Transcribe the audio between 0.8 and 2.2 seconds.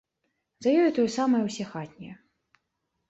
ёю тое самае ўсе хатнія.